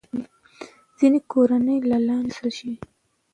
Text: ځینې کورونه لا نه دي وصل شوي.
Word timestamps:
ځینې 0.97 1.19
کورونه 1.31 1.73
لا 1.89 1.97
نه 2.07 2.15
دي 2.23 2.29
وصل 2.31 2.49
شوي. 2.57 2.75